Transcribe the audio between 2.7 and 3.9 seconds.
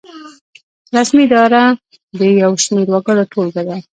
وګړو ټولګه ده.